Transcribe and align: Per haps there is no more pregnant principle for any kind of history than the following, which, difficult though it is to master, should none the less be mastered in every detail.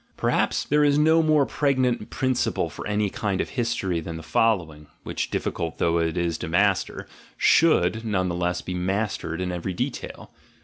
Per 0.17 0.29
haps 0.29 0.63
there 0.63 0.83
is 0.83 0.97
no 0.97 1.21
more 1.21 1.45
pregnant 1.45 2.09
principle 2.09 2.71
for 2.71 2.87
any 2.87 3.07
kind 3.11 3.39
of 3.39 3.49
history 3.49 3.99
than 3.99 4.17
the 4.17 4.23
following, 4.23 4.87
which, 5.03 5.29
difficult 5.29 5.77
though 5.77 5.99
it 5.99 6.17
is 6.17 6.39
to 6.39 6.47
master, 6.47 7.07
should 7.37 8.03
none 8.03 8.27
the 8.27 8.33
less 8.33 8.63
be 8.63 8.73
mastered 8.73 9.39
in 9.39 9.51
every 9.51 9.75
detail. 9.75 10.31